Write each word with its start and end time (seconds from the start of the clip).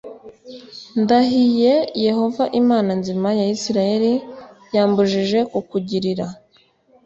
ndahiye 1.01 1.73
Yehova 2.05 2.43
Imana 2.61 2.91
nzima 3.01 3.29
ya 3.39 3.45
Isirayeli 3.55 4.13
yambujije 4.75 5.39
kukugirira 5.51 6.25